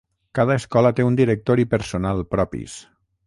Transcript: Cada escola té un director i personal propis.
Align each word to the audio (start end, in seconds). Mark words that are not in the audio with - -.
Cada 0.37 0.55
escola 0.59 0.91
té 0.99 1.05
un 1.09 1.19
director 1.19 1.63
i 1.63 1.67
personal 1.75 2.25
propis. 2.35 2.79